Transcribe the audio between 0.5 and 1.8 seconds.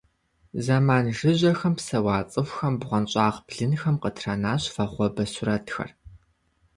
Зэман жыжьэхэм